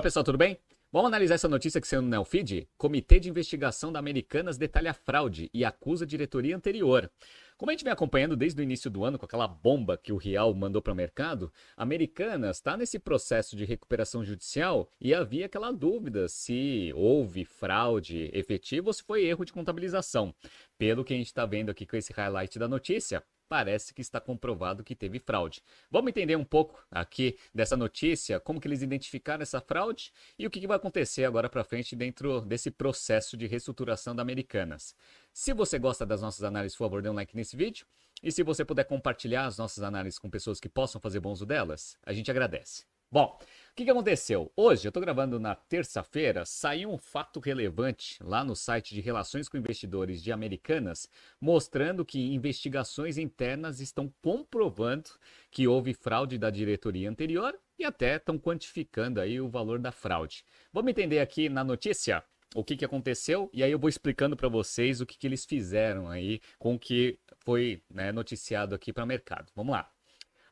[0.00, 0.56] Fala pessoal, tudo bem?
[0.90, 2.66] Vamos analisar essa notícia que saiu no Nelfeed?
[2.78, 7.10] Comitê de Investigação da Americanas detalha fraude e acusa a diretoria anterior.
[7.58, 10.16] Como a gente vem acompanhando desde o início do ano com aquela bomba que o
[10.16, 15.44] Real mandou para o mercado, a Americanas está nesse processo de recuperação judicial e havia
[15.44, 20.34] aquela dúvida se houve fraude efetiva ou se foi erro de contabilização.
[20.78, 24.20] Pelo que a gente está vendo aqui com esse highlight da notícia, parece que está
[24.20, 25.60] comprovado que teve fraude.
[25.90, 30.50] Vamos entender um pouco aqui dessa notícia, como que eles identificaram essa fraude e o
[30.50, 34.94] que, vai acontecer agora para frente dentro desse processo de reestruturação da Americanas.
[35.32, 37.84] Se você gosta das nossas análises, por favor, dê um like nesse vídeo.
[38.22, 41.44] E se você puder compartilhar as nossas análises com pessoas que possam fazer bom uso
[41.44, 42.84] delas, a gente agradece.
[43.12, 44.52] Bom, o que, que aconteceu?
[44.54, 49.48] Hoje, eu estou gravando na terça-feira, saiu um fato relevante lá no site de Relações
[49.48, 51.08] com Investidores de Americanas,
[51.40, 55.10] mostrando que investigações internas estão comprovando
[55.50, 60.44] que houve fraude da diretoria anterior e até estão quantificando aí o valor da fraude.
[60.72, 62.22] Vamos entender aqui na notícia?
[62.52, 65.44] o que, que aconteceu e aí eu vou explicando para vocês o que, que eles
[65.44, 69.52] fizeram aí com o que foi né, noticiado aqui para o mercado.
[69.54, 69.88] Vamos lá.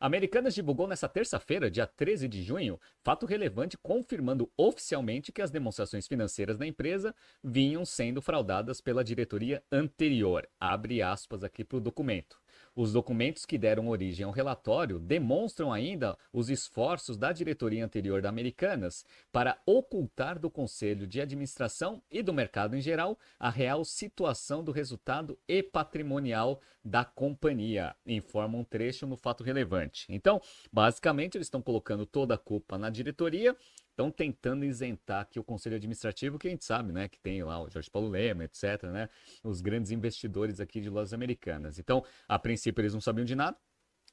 [0.00, 6.06] Americanas divulgou nesta terça-feira, dia 13 de junho, fato relevante confirmando oficialmente que as demonstrações
[6.06, 10.48] financeiras da empresa vinham sendo fraudadas pela diretoria anterior.
[10.60, 12.38] Abre aspas aqui para o documento.
[12.76, 18.28] Os documentos que deram origem ao relatório demonstram ainda os esforços da diretoria anterior da
[18.28, 24.62] Americanas para ocultar do conselho de administração e do mercado em geral a real situação
[24.62, 30.06] do resultado e patrimonial da companhia, informa um trecho no fato relevante.
[30.08, 30.40] Então,
[30.72, 33.56] basicamente, eles estão colocando toda a culpa na diretoria
[33.98, 37.60] estão tentando isentar aqui o conselho administrativo, que a gente sabe, né, que tem lá
[37.60, 39.08] o Jorge Paulo Lema, etc, né,
[39.42, 41.80] os grandes investidores aqui de lojas americanas.
[41.80, 43.56] Então, a princípio eles não sabiam de nada,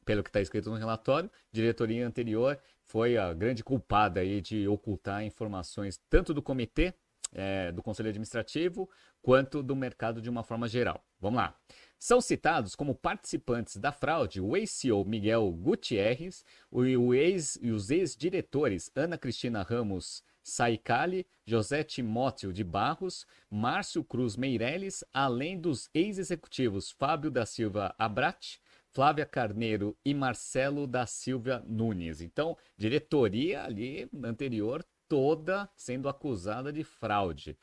[0.03, 5.23] pelo que está escrito no relatório, diretoria anterior foi a grande culpada aí de ocultar
[5.23, 6.94] informações tanto do comitê,
[7.34, 8.90] é, do conselho administrativo,
[9.22, 11.03] quanto do mercado de uma forma geral.
[11.19, 11.56] Vamos lá.
[11.97, 18.91] São citados como participantes da fraude o ex-CEO Miguel Gutierrez o ex, e os ex-diretores
[18.95, 27.31] Ana Cristina Ramos Saicali, José Timóteo de Barros, Márcio Cruz Meireles, além dos ex-executivos Fábio
[27.31, 28.59] da Silva Abrat,
[28.91, 32.22] Flávia Carneiro e Marcelo da Silva Nunes.
[32.22, 37.57] Então, diretoria ali anterior toda sendo acusada de fraude.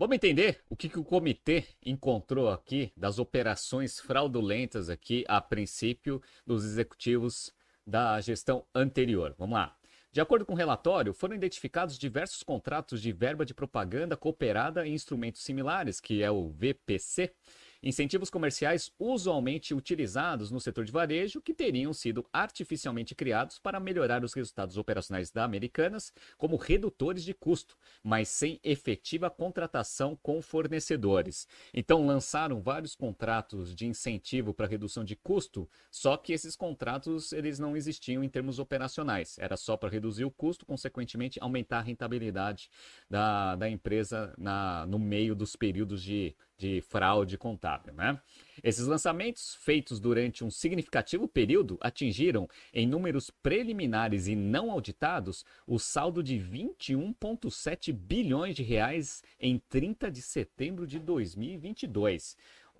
[0.00, 6.22] Vamos entender o que, que o comitê encontrou aqui das operações fraudulentas aqui a princípio
[6.46, 7.52] dos executivos
[7.84, 9.34] da gestão anterior.
[9.36, 9.76] Vamos lá.
[10.12, 14.94] De acordo com o relatório, foram identificados diversos contratos de verba de propaganda cooperada em
[14.94, 17.34] instrumentos similares, que é o VPC,
[17.80, 24.24] Incentivos comerciais usualmente utilizados no setor de varejo que teriam sido artificialmente criados para melhorar
[24.24, 31.46] os resultados operacionais da Americanas como redutores de custo, mas sem efetiva contratação com fornecedores.
[31.72, 37.60] Então lançaram vários contratos de incentivo para redução de custo, só que esses contratos eles
[37.60, 39.38] não existiam em termos operacionais.
[39.38, 42.70] Era só para reduzir o custo, consequentemente aumentar a rentabilidade
[43.08, 47.94] da, da empresa na, no meio dos períodos de de fraude contábil.
[47.94, 48.20] Né?
[48.62, 55.78] Esses lançamentos, feitos durante um significativo período, atingiram, em números preliminares e não auditados, o
[55.78, 62.36] saldo de 21,7 bilhões de reais em 30 de setembro de 2022.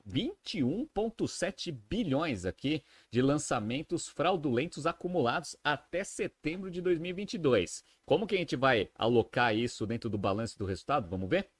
[0.08, 7.84] 21,7 bilhões aqui de lançamentos fraudulentos acumulados até setembro de 2022.
[8.06, 11.10] Como que a gente vai alocar isso dentro do balanço do resultado?
[11.10, 11.50] Vamos ver?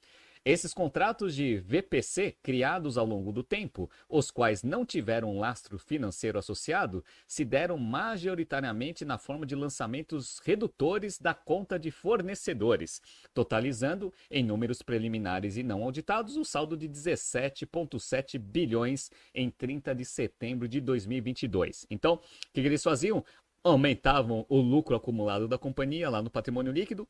[0.48, 5.78] Esses contratos de VPC, criados ao longo do tempo, os quais não tiveram um lastro
[5.78, 13.02] financeiro associado, se deram majoritariamente na forma de lançamentos redutores da conta de fornecedores,
[13.34, 20.06] totalizando, em números preliminares e não auditados, o saldo de 17,7 bilhões em 30 de
[20.06, 21.86] setembro de 2022.
[21.90, 22.20] Então, o
[22.54, 23.22] que eles faziam?
[23.62, 27.06] Aumentavam o lucro acumulado da companhia lá no patrimônio líquido,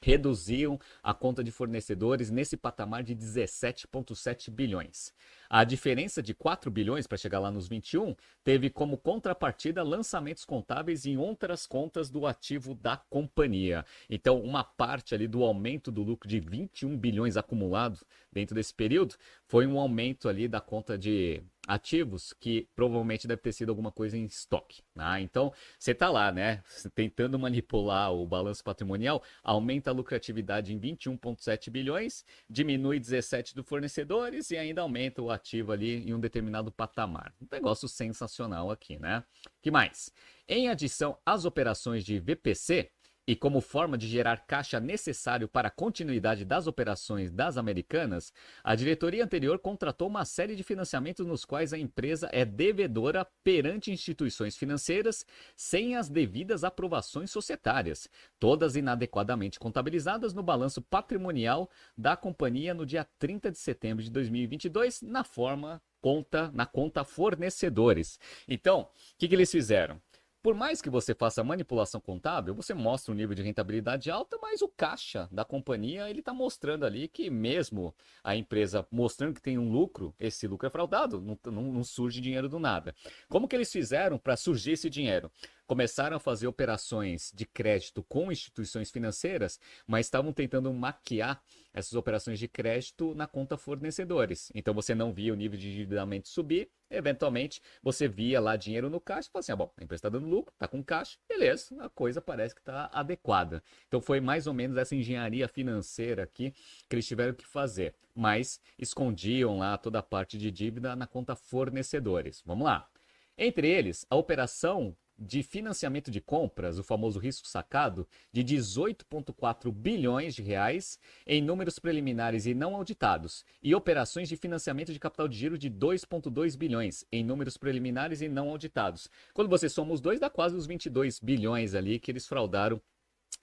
[0.00, 5.12] reduziam a conta de fornecedores nesse patamar de 17,7 bilhões.
[5.48, 11.06] A diferença de 4 bilhões para chegar lá nos 21 teve como contrapartida lançamentos contábeis
[11.06, 13.84] em outras contas do ativo da companhia.
[14.10, 18.00] Então, uma parte ali do aumento do lucro de 21 bilhões acumulado
[18.32, 19.14] dentro desse período
[19.46, 24.16] foi um aumento ali da conta de ativos que provavelmente deve ter sido alguma coisa
[24.16, 24.82] em estoque.
[24.94, 25.20] Né?
[25.20, 26.62] Então, você está lá, né,
[26.94, 34.50] tentando manipular o balanço patrimonial, aumenta a lucratividade em 21,7 bilhões, diminui 17 do fornecedores
[34.50, 37.34] e ainda aumenta o ativo ali em um determinado patamar.
[37.40, 39.24] Um negócio sensacional aqui, né?
[39.60, 40.12] que mais?
[40.48, 42.90] Em adição às operações de VPC,
[43.26, 48.32] e como forma de gerar caixa necessário para a continuidade das operações das americanas,
[48.62, 53.90] a diretoria anterior contratou uma série de financiamentos nos quais a empresa é devedora perante
[53.90, 55.26] instituições financeiras
[55.56, 58.08] sem as devidas aprovações societárias,
[58.38, 65.02] todas inadequadamente contabilizadas no balanço patrimonial da companhia no dia 30 de setembro de 2022,
[65.02, 68.20] na forma conta na conta fornecedores.
[68.46, 68.88] Então, o
[69.18, 70.00] que, que eles fizeram?
[70.46, 74.62] Por mais que você faça manipulação contábil, você mostra um nível de rentabilidade alta, mas
[74.62, 79.58] o caixa da companhia ele está mostrando ali que mesmo a empresa mostrando que tem
[79.58, 82.94] um lucro, esse lucro é fraudado, não, não, não surge dinheiro do nada.
[83.28, 85.32] Como que eles fizeram para surgir esse dinheiro?
[85.66, 91.42] Começaram a fazer operações de crédito com instituições financeiras, mas estavam tentando maquiar
[91.74, 94.50] essas operações de crédito na conta fornecedores.
[94.54, 99.00] Então você não via o nível de endividamento subir, eventualmente você via lá dinheiro no
[99.00, 101.88] caixa e assim: ah, bom, a empresa está dando lucro, está com caixa, beleza, a
[101.88, 103.62] coisa parece que está adequada.
[103.88, 106.54] Então foi mais ou menos essa engenharia financeira aqui
[106.88, 111.36] que eles tiveram que fazer, mas escondiam lá toda a parte de dívida na conta
[111.36, 112.42] fornecedores.
[112.46, 112.88] Vamos lá.
[113.36, 120.34] Entre eles, a operação de financiamento de compras, o famoso risco sacado, de 18,4 bilhões
[120.34, 125.36] de reais em números preliminares e não auditados, e operações de financiamento de capital de
[125.36, 129.10] giro de 2,2 bilhões em números preliminares e não auditados.
[129.32, 132.80] Quando você soma os dois, dá quase os 22 bilhões ali que eles fraudaram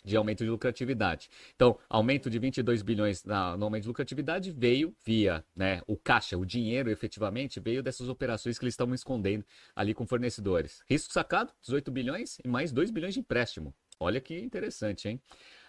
[0.03, 1.29] de aumento de lucratividade.
[1.55, 6.38] Então, aumento de 22 bilhões na, no aumento de lucratividade veio via né, o caixa,
[6.38, 9.45] o dinheiro efetivamente veio dessas operações que eles estavam escondendo
[9.75, 10.81] ali com fornecedores.
[10.89, 13.73] Risco sacado, 18 bilhões e mais 2 bilhões de empréstimo.
[14.00, 15.21] Olha que interessante, hein?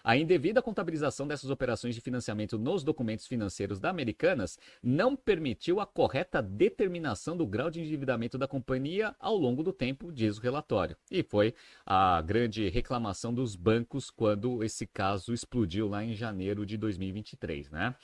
[0.06, 5.86] A indevida contabilização dessas operações de financiamento nos documentos financeiros da Americanas não permitiu a
[5.86, 10.94] correta determinação do grau de endividamento da companhia ao longo do tempo, diz o relatório.
[11.10, 11.54] E foi
[11.86, 17.94] a grande reclamação dos bancos quando esse caso explodiu lá em janeiro de 2023, né?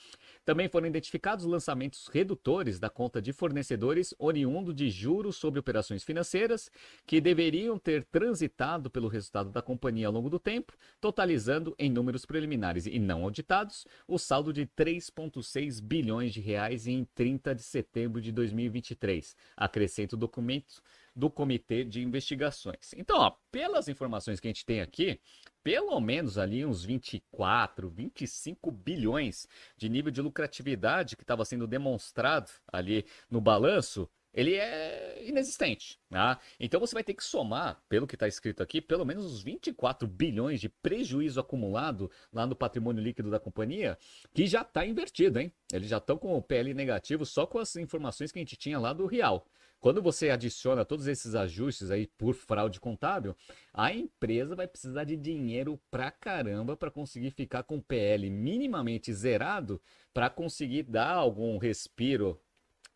[0.42, 6.70] Também foram identificados lançamentos redutores da conta de fornecedores oriundo de juros sobre operações financeiras
[7.06, 12.24] que deveriam ter transitado pelo resultado da companhia ao longo do tempo, totalizando em números
[12.24, 18.20] preliminares e não auditados o saldo de 3,6 bilhões de reais em 30 de setembro
[18.20, 20.82] de 2023, acrescenta o documento
[21.14, 22.94] do Comitê de Investigações.
[22.96, 25.20] Então, ó, pelas informações que a gente tem aqui,
[25.62, 29.46] pelo menos ali uns 24, 25 bilhões
[29.76, 35.98] de nível de lucratividade que estava sendo demonstrado ali no balanço, ele é inexistente.
[36.08, 36.38] Tá?
[36.58, 40.06] Então você vai ter que somar, pelo que está escrito aqui, pelo menos os 24
[40.06, 43.98] bilhões de prejuízo acumulado lá no patrimônio líquido da companhia,
[44.32, 45.52] que já está invertido, hein?
[45.72, 48.78] Eles já estão com o PL negativo só com as informações que a gente tinha
[48.78, 49.46] lá do Real.
[49.80, 53.34] Quando você adiciona todos esses ajustes aí por fraude contábil,
[53.72, 59.10] a empresa vai precisar de dinheiro pra caramba para conseguir ficar com o PL minimamente
[59.10, 59.80] zerado
[60.12, 62.38] para conseguir dar algum respiro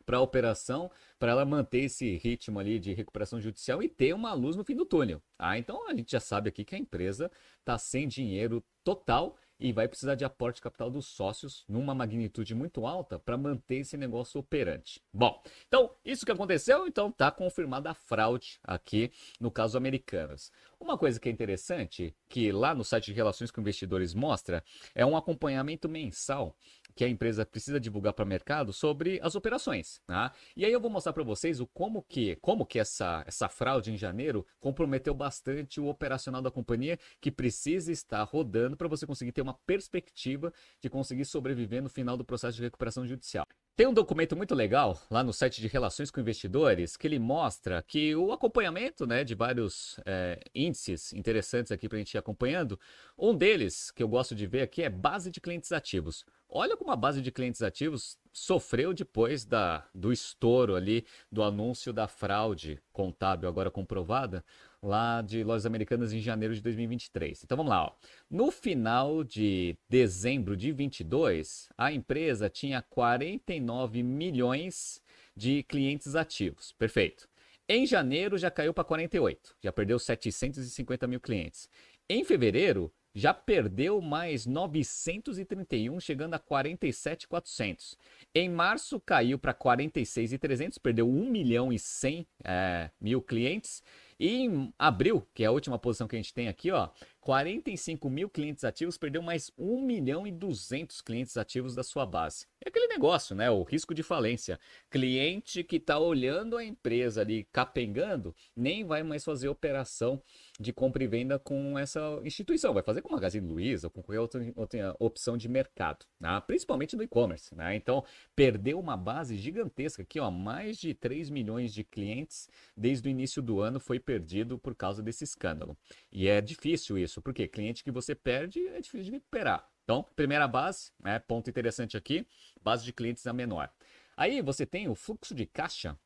[0.04, 4.32] para a operação, para ela manter esse ritmo ali de recuperação judicial e ter uma
[4.32, 5.22] luz no fim do túnel.
[5.38, 7.30] Ah, então a gente já sabe aqui que a empresa
[7.60, 12.86] está sem dinheiro total e vai precisar de aporte capital dos sócios numa magnitude muito
[12.86, 15.00] alta para manter esse negócio operante.
[15.12, 20.50] Bom, então isso que aconteceu, então está confirmada a fraude aqui no caso Americanas.
[20.78, 24.62] Uma coisa que é interessante, que lá no site de relações com investidores mostra,
[24.94, 26.56] é um acompanhamento mensal
[26.94, 30.00] que a empresa precisa divulgar para o mercado sobre as operações.
[30.06, 30.32] Tá?
[30.56, 33.92] E aí eu vou mostrar para vocês o como que, como que essa, essa fraude
[33.92, 39.32] em janeiro comprometeu bastante o operacional da companhia que precisa estar rodando para você conseguir
[39.32, 43.46] ter uma perspectiva de conseguir sobreviver no final do processo de recuperação judicial.
[43.76, 47.82] Tem um documento muito legal lá no site de Relações com Investidores que ele mostra
[47.82, 52.78] que o acompanhamento né, de vários é, índices interessantes aqui para a gente ir acompanhando,
[53.18, 56.24] um deles que eu gosto de ver aqui é base de clientes ativos.
[56.56, 61.92] Olha como a base de clientes ativos sofreu depois da, do estouro ali do anúncio
[61.92, 64.44] da fraude contábil agora comprovada
[64.80, 67.42] lá de lojas americanas em janeiro de 2023.
[67.42, 67.92] Então vamos lá, ó.
[68.30, 75.02] no final de dezembro de 22, a empresa tinha 49 milhões
[75.36, 76.70] de clientes ativos.
[76.70, 77.28] Perfeito.
[77.68, 81.68] Em janeiro já caiu para 48, já perdeu 750 mil clientes.
[82.08, 87.96] Em fevereiro já perdeu mais 931, chegando a 47,400.
[88.34, 93.82] Em março caiu para 46,300, perdeu 1 milhão e 100 é, mil clientes.
[94.18, 96.88] E em abril, que é a última posição que a gente tem aqui, ó,
[97.24, 102.46] 45 mil clientes ativos, perdeu mais 1 milhão e 200 clientes ativos da sua base.
[102.62, 103.50] É aquele negócio, né?
[103.50, 104.60] O risco de falência.
[104.90, 110.22] Cliente que está olhando a empresa ali capengando, nem vai mais fazer operação
[110.60, 112.74] de compra e venda com essa instituição.
[112.74, 116.42] Vai fazer com Magazine Luiza ou com qualquer outra, outra opção de mercado, né?
[116.46, 117.54] principalmente no e-commerce.
[117.54, 117.74] Né?
[117.74, 118.04] Então,
[118.36, 123.40] perdeu uma base gigantesca aqui, ó, mais de 3 milhões de clientes desde o início
[123.40, 125.74] do ano foi perdido por causa desse escândalo.
[126.12, 129.68] E é difícil isso, porque cliente que você perde é difícil de recuperar.
[129.84, 132.26] Então, primeira base, né, ponto interessante aqui,
[132.60, 133.70] base de clientes a menor.
[134.16, 135.98] Aí você tem o fluxo de caixa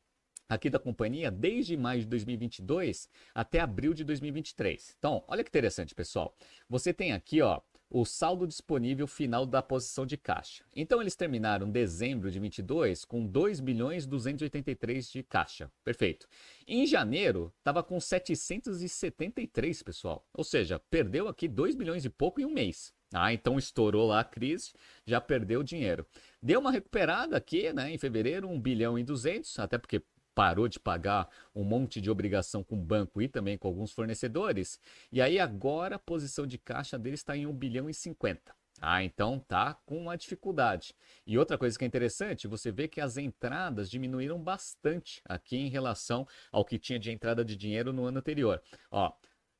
[0.47, 4.95] aqui da companhia desde maio de 2022 até abril de 2023.
[4.97, 6.35] Então, olha que interessante, pessoal.
[6.67, 10.63] Você tem aqui, ó, o saldo disponível final da posição de caixa.
[10.75, 15.71] Então eles terminaram dezembro de 22 com 2 bilhões 283 de caixa.
[15.83, 16.27] Perfeito.
[16.67, 20.27] Em janeiro estava com 773, pessoal.
[20.33, 22.93] Ou seja, perdeu aqui 2 bilhões e pouco em um mês.
[23.11, 24.71] Ah, então estourou lá a crise,
[25.03, 26.05] já perdeu dinheiro.
[26.41, 29.99] Deu uma recuperada aqui, né, em fevereiro, 1 bilhão e 200, até porque
[30.33, 34.79] parou de pagar um monte de obrigação com o banco e também com alguns fornecedores.
[35.11, 38.53] E aí agora a posição de caixa dele está em 1 bilhão e 50.
[38.81, 40.95] Ah, então tá com uma dificuldade.
[41.27, 45.69] E outra coisa que é interessante, você vê que as entradas diminuíram bastante aqui em
[45.69, 48.61] relação ao que tinha de entrada de dinheiro no ano anterior.
[48.89, 49.11] Ó,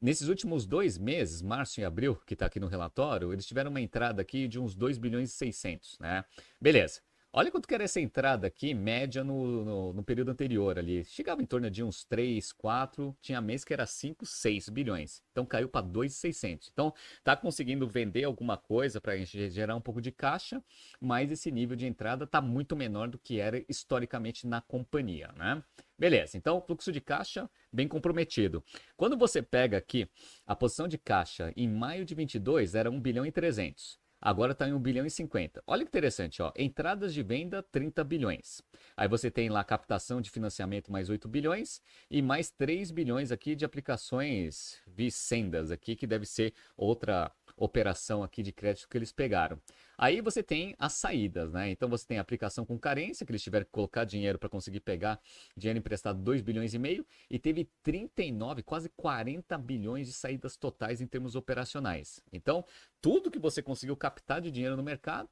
[0.02, 3.82] Nesses últimos dois meses, março e abril, que está aqui no relatório, eles tiveram uma
[3.82, 6.24] entrada aqui de uns 2 bilhões e 600, né?
[6.60, 7.02] Beleza.
[7.32, 11.06] Olha quanto que era essa entrada aqui, média no, no, no, período anterior ali.
[11.06, 15.22] Chegava em torno de uns 3, 4, tinha mês que era 5, 6 bilhões.
[15.32, 16.70] Então caiu para 2,600.
[16.74, 16.92] Então
[17.24, 20.60] tá conseguindo vender alguma coisa para gerar um pouco de caixa,
[21.00, 25.64] mas esse nível de entrada tá muito menor do que era historicamente na companhia, né?
[26.00, 28.64] Beleza, então fluxo de caixa bem comprometido.
[28.98, 30.10] Quando você pega aqui
[30.48, 34.00] a posição de caixa em maio de 22 era 1 bilhão e 300.
[34.22, 35.64] Agora está em 1 bilhão e 50.
[35.66, 36.52] Olha que interessante, ó.
[36.58, 38.62] Entradas de venda, 30 bilhões.
[38.98, 43.56] Aí você tem lá captação de financiamento mais 8 bilhões e mais 3 bilhões aqui
[43.56, 49.60] de aplicações vicendas aqui, que deve ser outra operação aqui de crédito que eles pegaram.
[50.02, 51.70] Aí você tem as saídas, né?
[51.70, 54.80] Então você tem a aplicação com carência, que eles tiveram que colocar dinheiro para conseguir
[54.80, 55.20] pegar
[55.58, 61.02] dinheiro emprestado 2 bilhões e meio, e teve 39, quase 40 bilhões de saídas totais
[61.02, 62.22] em termos operacionais.
[62.32, 62.64] Então,
[63.02, 65.30] tudo que você conseguiu captar de dinheiro no mercado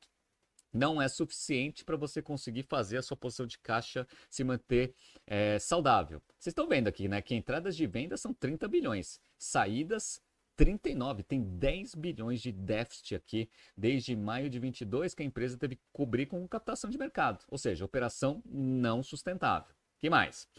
[0.74, 4.94] não é suficiente para você conseguir fazer a sua posição de caixa se manter
[5.26, 6.22] é, saudável.
[6.38, 7.22] Vocês estão vendo aqui, né?
[7.22, 10.22] Que entradas de venda são 30 bilhões, saídas
[10.58, 15.76] 39, tem 10 bilhões de déficit aqui desde maio de 22 que a empresa teve
[15.76, 19.74] que cobrir com captação de mercado, ou seja, operação não sustentável.
[20.00, 20.50] Que mais?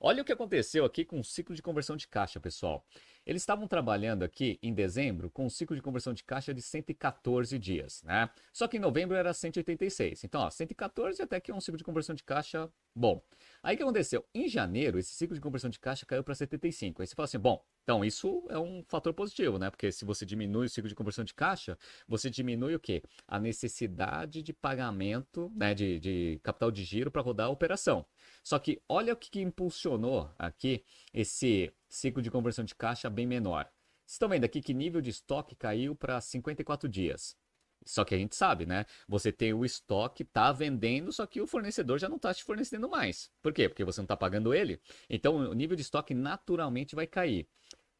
[0.00, 2.86] Olha o que aconteceu aqui com o ciclo de conversão de caixa, pessoal.
[3.28, 7.58] Eles estavam trabalhando aqui em dezembro com um ciclo de conversão de caixa de 114
[7.58, 8.30] dias, né?
[8.50, 10.24] Só que em novembro era 186.
[10.24, 13.22] Então, ó, 114 até que é um ciclo de conversão de caixa bom.
[13.62, 14.24] Aí o que aconteceu?
[14.34, 17.02] Em janeiro, esse ciclo de conversão de caixa caiu para 75.
[17.02, 19.68] Aí você fala assim, bom, então isso é um fator positivo, né?
[19.68, 21.76] Porque se você diminui o ciclo de conversão de caixa,
[22.08, 23.02] você diminui o quê?
[23.26, 28.06] A necessidade de pagamento, né, de, de capital de giro para rodar a operação.
[28.42, 30.82] Só que olha o que, que impulsionou aqui
[31.12, 33.64] esse ciclo de conversão de caixa bem menor.
[34.04, 37.36] Vocês estão vendo aqui que nível de estoque caiu para 54 dias.
[37.84, 38.84] Só que a gente sabe, né?
[39.06, 42.88] Você tem o estoque, tá vendendo, só que o fornecedor já não está te fornecendo
[42.88, 43.30] mais.
[43.40, 43.68] Por quê?
[43.68, 44.80] Porque você não está pagando ele.
[45.08, 47.48] Então o nível de estoque naturalmente vai cair.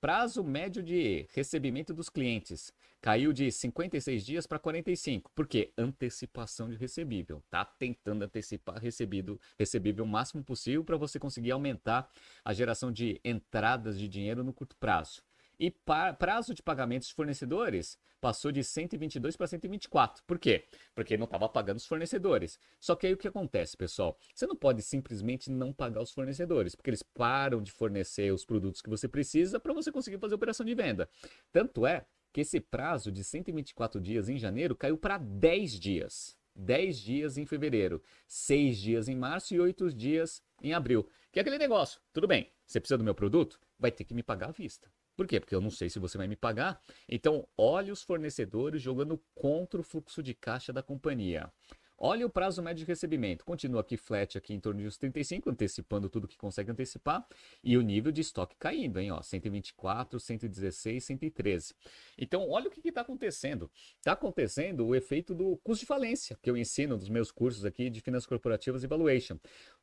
[0.00, 5.28] Prazo médio de recebimento dos clientes caiu de 56 dias para 45.
[5.34, 5.72] Por quê?
[5.76, 7.42] Antecipação de recebível.
[7.50, 12.08] Tá tentando antecipar recebido, recebível o máximo possível para você conseguir aumentar
[12.44, 15.20] a geração de entradas de dinheiro no curto prazo.
[15.58, 15.70] E
[16.18, 20.22] prazo de pagamentos de fornecedores passou de 122 para 124.
[20.24, 20.64] Por quê?
[20.94, 22.58] Porque não estava pagando os fornecedores.
[22.80, 24.18] Só que aí o que acontece, pessoal?
[24.34, 28.80] Você não pode simplesmente não pagar os fornecedores, porque eles param de fornecer os produtos
[28.80, 31.08] que você precisa para você conseguir fazer operação de venda.
[31.52, 36.36] Tanto é que esse prazo de 124 dias em janeiro caiu para 10 dias.
[36.54, 41.08] 10 dias em fevereiro, 6 dias em março e 8 dias em abril.
[41.30, 42.00] Que é aquele negócio.
[42.12, 43.60] Tudo bem, você precisa do meu produto?
[43.78, 44.90] Vai ter que me pagar à vista.
[45.18, 45.40] Por quê?
[45.40, 46.80] Porque eu não sei se você vai me pagar.
[47.08, 51.52] Então, olhe os fornecedores jogando contra o fluxo de caixa da companhia.
[52.00, 53.44] Olha o prazo médio de recebimento.
[53.44, 57.26] Continua aqui flat aqui em torno uns 35, antecipando tudo que consegue antecipar.
[57.62, 59.10] E o nível de estoque caindo, hein?
[59.10, 61.74] Ó, 124, 116, 113.
[62.16, 63.68] Então, olha o que está acontecendo.
[63.96, 67.90] Está acontecendo o efeito do custo de falência, que eu ensino nos meus cursos aqui
[67.90, 69.36] de finanças corporativas e valuation.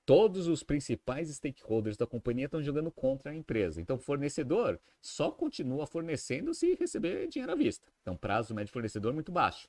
[0.05, 3.81] Todos os principais stakeholders da companhia estão jogando contra a empresa.
[3.81, 7.85] Então, fornecedor só continua fornecendo se receber dinheiro à vista.
[8.01, 9.67] Então, prazo médio de fornecedor muito baixo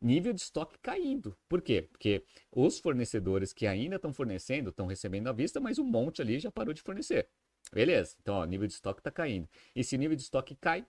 [0.00, 1.36] nível de estoque caindo.
[1.48, 1.82] Por quê?
[1.82, 6.38] Porque os fornecedores que ainda estão fornecendo estão recebendo à vista, mas um monte ali
[6.38, 7.28] já parou de fornecer.
[7.72, 8.16] Beleza?
[8.20, 9.48] Então, o nível de estoque está caindo.
[9.74, 10.86] E se nível de estoque cai,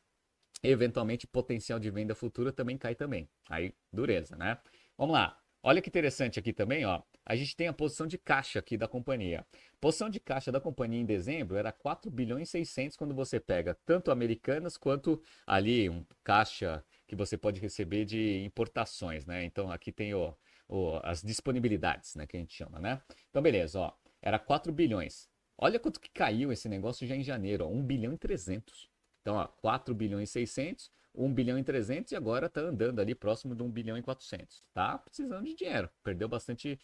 [0.63, 3.29] eventualmente potencial de venda futura também cai também.
[3.49, 4.57] Aí, dureza, né?
[4.97, 5.39] Vamos lá.
[5.63, 7.01] Olha que interessante aqui também, ó.
[7.25, 9.45] A gente tem a posição de caixa aqui da companhia.
[9.81, 13.77] Posição de caixa da companhia em dezembro era 4 bilhões e 600 quando você pega
[13.85, 19.43] tanto americanas quanto ali um caixa que você pode receber de importações, né?
[19.45, 20.35] Então aqui tem o,
[20.67, 23.01] o, as disponibilidades, né, que a gente chama, né?
[23.29, 25.29] Então beleza, ó, era 4 bilhões.
[25.57, 28.89] Olha quanto que caiu esse negócio já em janeiro, ó, 1 bilhão e 300.
[29.21, 33.15] Então, ó, 4 bilhões e 600, 1 bilhão e 300 e agora tá andando ali
[33.15, 34.63] próximo de 1 bilhão e 400.
[34.73, 36.79] Tá precisando de dinheiro, perdeu bastante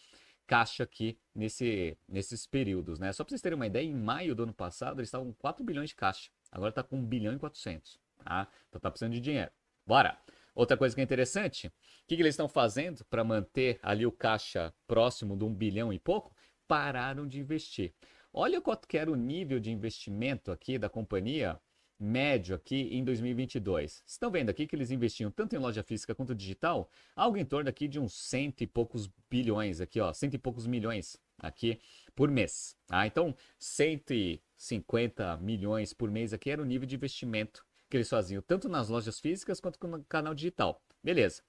[0.46, 3.12] caixa aqui nesse, nesses períodos, né?
[3.12, 5.64] Só para vocês terem uma ideia, em maio do ano passado eles estavam com 4
[5.64, 8.48] bilhões de caixa, agora está com 1 bilhão e 400, tá?
[8.68, 9.50] Então tá precisando de dinheiro.
[9.86, 10.18] Bora!
[10.54, 11.72] Outra coisa que é interessante, o
[12.06, 15.98] que, que eles estão fazendo para manter ali o caixa próximo de um bilhão e
[15.98, 16.34] pouco?
[16.68, 17.92] Pararam de investir.
[18.32, 21.60] Olha quanto que era o nível de investimento aqui da companhia
[21.98, 24.02] médio aqui em 2022.
[24.06, 27.68] Estão vendo aqui que eles investiam tanto em loja física quanto digital, algo em torno
[27.68, 31.80] aqui de uns cento e poucos bilhões aqui, ó, cento e poucos milhões aqui
[32.14, 32.76] por mês.
[32.86, 33.06] Tá?
[33.06, 38.68] Então, 150 milhões por mês aqui era o nível de investimento que eles faziam tanto
[38.68, 40.82] nas lojas físicas quanto no canal digital.
[41.02, 41.42] Beleza.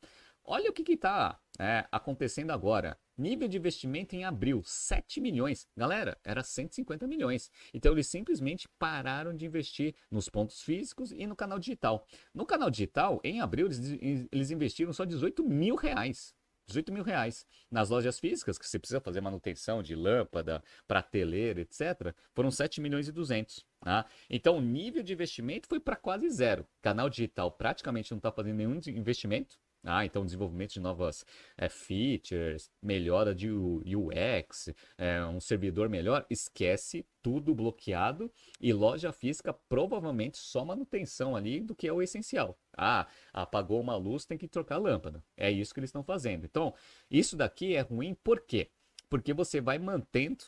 [0.48, 3.00] Olha o que está é, acontecendo agora.
[3.18, 5.68] Nível de investimento em abril, 7 milhões.
[5.76, 7.50] Galera, era 150 milhões.
[7.74, 12.06] Então eles simplesmente pararam de investir nos pontos físicos e no canal digital.
[12.32, 16.35] No canal digital, em abril, eles, eles investiram só 18 mil reais.
[16.68, 17.46] 18 mil reais.
[17.70, 23.08] Nas lojas físicas, que você precisa fazer manutenção de lâmpada, prateleira, etc., foram 7 milhões
[23.08, 23.66] e 200.
[23.82, 24.06] Tá?
[24.30, 26.66] Então, o nível de investimento foi para quase zero.
[26.82, 29.58] Canal digital praticamente não está fazendo nenhum investimento.
[29.86, 31.26] Ah, então desenvolvimento de novas
[31.56, 39.54] é, features, melhora de UX, é, um servidor melhor, esquece tudo bloqueado e loja física
[39.54, 42.58] provavelmente só manutenção ali do que é o essencial.
[42.76, 45.24] Ah, apagou uma luz, tem que trocar a lâmpada.
[45.38, 46.46] É isso que eles estão fazendo.
[46.46, 46.74] Então,
[47.10, 48.70] isso daqui é ruim por quê?
[49.10, 50.46] Porque você vai mantendo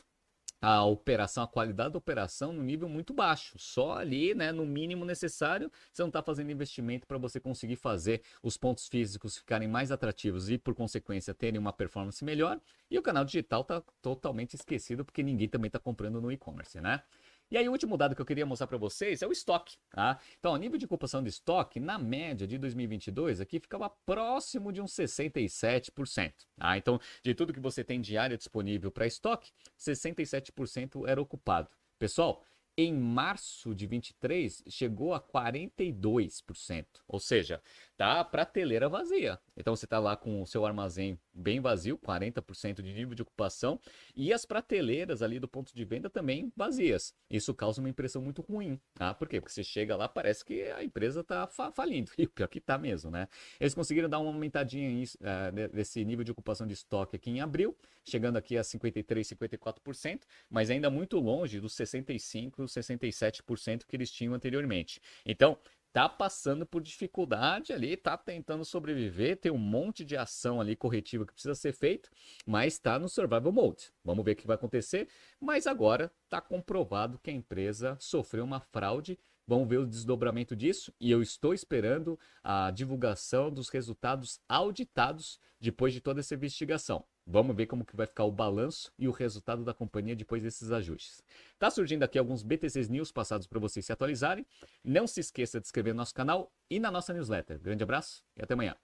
[0.60, 3.58] a operação, a qualidade da operação no nível muito baixo.
[3.58, 8.22] Só ali, né, no mínimo necessário, você não está fazendo investimento para você conseguir fazer
[8.42, 12.60] os pontos físicos ficarem mais atrativos e, por consequência, terem uma performance melhor.
[12.90, 17.02] E o canal digital está totalmente esquecido porque ninguém também está comprando no e-commerce, né?
[17.50, 19.76] E aí, o último dado que eu queria mostrar para vocês é o estoque.
[19.90, 20.18] Tá?
[20.38, 24.82] Então, o nível de ocupação de estoque, na média de 2022, aqui ficava próximo de
[24.82, 26.32] uns 67%.
[26.56, 26.76] Tá?
[26.76, 31.70] Então, de tudo que você tem de área disponível para estoque, 67% era ocupado.
[31.98, 32.44] Pessoal,
[32.76, 37.60] em março de 23 chegou a 42%, ou seja,
[37.96, 39.40] tá prateleira vazia.
[39.58, 43.80] Então você está lá com o seu armazém bem vazio, 40% de nível de ocupação,
[44.14, 47.12] e as prateleiras ali do ponto de venda também vazias.
[47.28, 49.12] Isso causa uma impressão muito ruim, tá?
[49.12, 49.40] Por quê?
[49.40, 52.58] Porque você chega lá, parece que a empresa está fa falindo, e o pior que
[52.58, 53.28] está mesmo, né?
[53.60, 57.40] Eles conseguiram dar uma aumentadinha em, uh, desse nível de ocupação de estoque aqui em
[57.40, 64.10] abril, chegando aqui a 53, 54%, mas ainda muito longe dos 65, 67% que eles
[64.10, 65.00] tinham anteriormente.
[65.26, 65.58] Então,
[65.92, 71.26] tá passando por dificuldade ali, tá tentando sobreviver, tem um monte de ação ali corretiva
[71.26, 72.10] que precisa ser feito,
[72.46, 73.92] mas está no survival mode.
[74.04, 75.08] Vamos ver o que vai acontecer,
[75.40, 79.18] mas agora está comprovado que a empresa sofreu uma fraude.
[79.48, 85.94] Vamos ver o desdobramento disso e eu estou esperando a divulgação dos resultados auditados depois
[85.94, 87.02] de toda essa investigação.
[87.26, 90.70] Vamos ver como que vai ficar o balanço e o resultado da companhia depois desses
[90.70, 91.22] ajustes.
[91.58, 94.46] Tá surgindo aqui alguns BTCs News passados para vocês se atualizarem.
[94.84, 97.58] Não se esqueça de inscrever no nosso canal e na nossa newsletter.
[97.58, 98.76] Grande abraço e até amanhã.